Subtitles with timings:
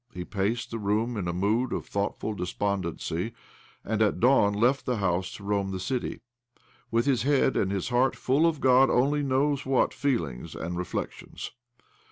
[0.11, 3.33] He paced the room in a mood of thoughtful despondency,
[3.83, 6.21] and at dawn left the house to roam the city,
[6.89, 11.51] with his head and his heart full of God only knows what feelings and reflections